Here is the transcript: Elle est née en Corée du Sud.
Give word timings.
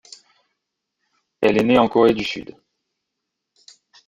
Elle 1.41 1.59
est 1.59 1.63
née 1.63 1.77
en 1.77 1.87
Corée 1.87 2.15
du 2.15 2.23
Sud. 2.23 2.57